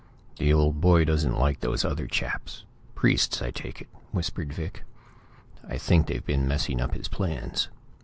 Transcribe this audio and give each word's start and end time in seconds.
"The 0.39 0.51
old 0.51 0.81
boy 0.81 1.05
doesn't 1.05 1.37
like 1.37 1.59
these 1.59 1.85
other 1.85 2.07
chaps; 2.07 2.63
priests, 2.95 3.39
I 3.39 3.51
take 3.51 3.81
it," 3.81 3.87
whispered 4.09 4.51
Vic. 4.51 4.83
"I 5.69 5.77
think 5.77 6.07
they've 6.07 6.25
been 6.25 6.47
messing 6.47 6.81
up 6.81 6.95
his 6.95 7.07
plans. 7.07 7.67